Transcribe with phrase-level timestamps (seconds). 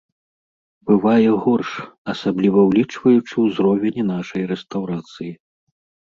[0.91, 1.71] Бывае горш,
[2.13, 5.29] асабліва ўлічваючы ўзровень нашай рэстаўрацыі.